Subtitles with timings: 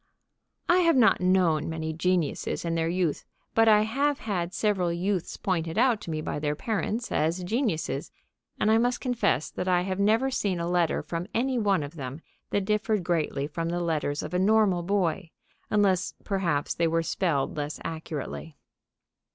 [0.67, 5.37] I have not known many geniuses in their youth, but I have had several youths
[5.37, 8.11] pointed out to me by their parents as geniuses,
[8.59, 11.97] and I must confess that I have never seen a letter from any one of
[11.97, 12.19] them
[12.49, 15.29] that differed greatly from the letters of a normal boy,
[15.69, 18.57] unless perhaps they were spelled less accurately.